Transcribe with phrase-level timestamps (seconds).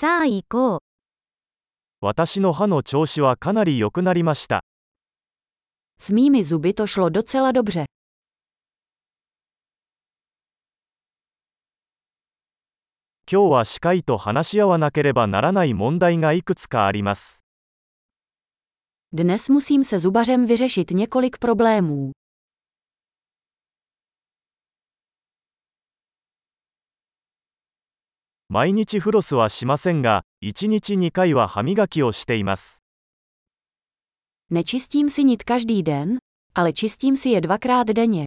[0.00, 0.78] さあ行こう。
[2.00, 4.64] 私の歯の調子はかなり良くなりました。
[6.00, 7.84] S mými zuby to šlo docela dobře.
[13.30, 17.44] 今日は歯科医と話し合わなければならない問題がいくつかあります。
[19.12, 22.12] Dnes musím se zubařem vyřešit několik problémů.
[28.52, 32.82] 毎日フロスはしませんが、1日2回は歯磨きをしています。
[34.50, 36.18] Nečistím si nit každý den,
[36.52, 38.26] ale čistím si je dvakrát denně.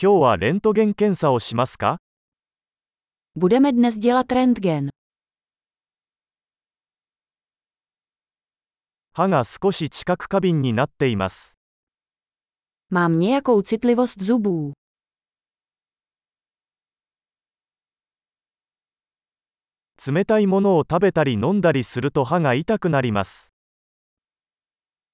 [0.00, 1.98] 今日はレントゲン検査をしますか
[3.36, 4.88] Budeme dnes dělat rentgen.
[9.12, 11.57] 歯が少し知覚過敏になっています。
[12.90, 14.72] Mám nějakou citlivost zubů.
[20.06, 23.52] 冷たいものを食べたり飲んだりすると歯が痛くなります。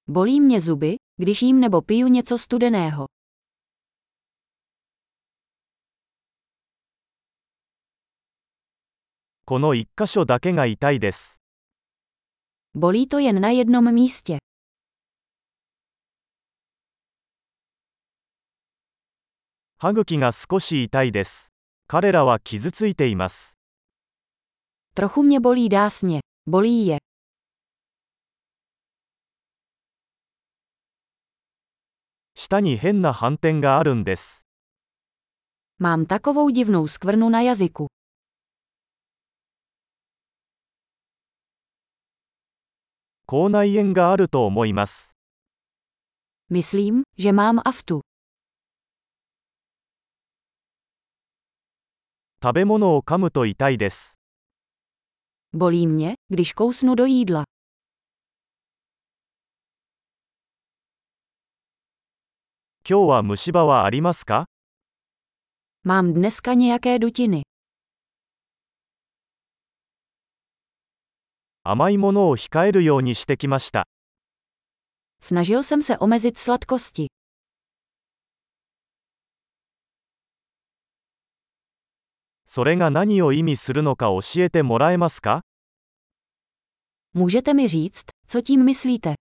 [0.07, 3.05] Bolí mě zuby, když jím nebo piju něco studeného.
[9.45, 11.41] この1箇所だけが痛いです。
[12.73, 14.37] Bolí to jen na jednom místě.
[19.77, 21.53] 歯茎が少し痛いです。
[21.87, 23.57] 彼らは傷ついています。
[24.95, 26.19] Trochu mě bolí dásně.
[26.47, 26.97] Bolí je.
[32.35, 34.45] 舌に変な斑点があるんです。
[35.81, 37.87] Mám takovou divnou skvrnu na jazyku.
[43.25, 45.17] 口内炎があると思います。
[46.49, 47.99] Myslím, že mám aftu.
[52.45, 54.19] 食べ物を噛むと痛いです。
[55.51, 57.43] Bolí mě, když kousnu do jídla.
[62.87, 64.45] 今日は虫歯はありますか
[65.83, 67.41] Mám dneska nějaké dutiny.
[71.63, 73.87] 甘いものを控えるようにしてきました。
[75.19, 77.07] Snažil jsem se omezit sladkosti.
[82.45, 85.41] それが何を意味するのか教えてもらえますか
[87.15, 89.15] Můžete mi říct, co tím myslíte?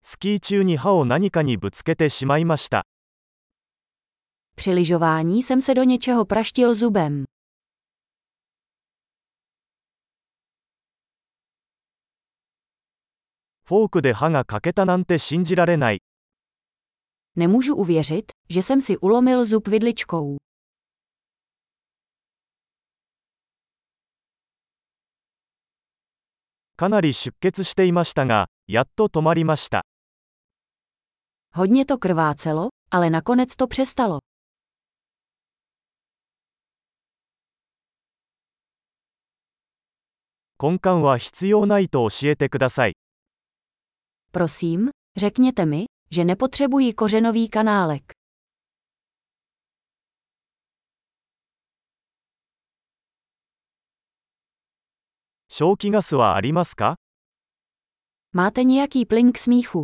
[0.00, 2.84] スキー中に歯を何かにぶつけてしまいました。
[4.56, 7.24] Při lyžování jsem se do něčeho praštil zubem.
[13.66, 16.00] フォークで歯が欠けたなんて信じられない。
[17.35, 20.37] Nemůžu uvěřit, že jsem si ulomil zub vidličkou.
[26.79, 29.81] かなり出血していましたが、やっと止まりました。
[31.53, 34.19] Hodně to krvácelo, ale nakonec to přestalo.
[40.61, 42.93] 根幹は必要ないと教えてください。
[44.31, 48.03] Prosím, řekněte mi, že nepotřebuji kořenový kanálek.
[55.47, 56.95] 正気ガスはありますか
[58.33, 59.83] Máte nějaký plyn k smíchu?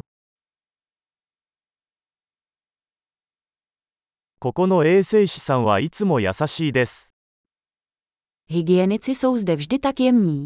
[4.40, 7.10] ここの衛生士さんはいつも優しいです。
[8.50, 10.46] Hygienici jsou zde vždy tak jemní.